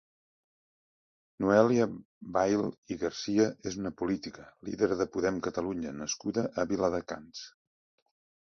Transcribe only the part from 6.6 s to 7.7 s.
a Viladecans.